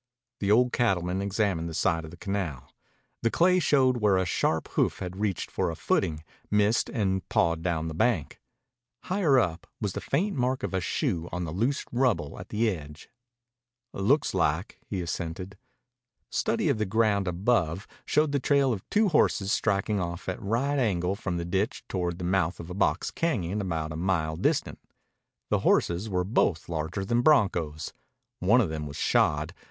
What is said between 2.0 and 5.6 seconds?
of the canal. The clay showed where a sharp hoof had reached